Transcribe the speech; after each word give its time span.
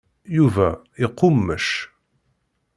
Yuba 0.37 0.67
iqummec. 1.05 1.67